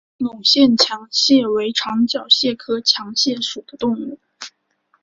[0.17, 4.17] 隆线强蟹为长脚蟹科强蟹属的动物。